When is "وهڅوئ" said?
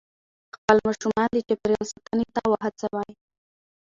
2.51-3.11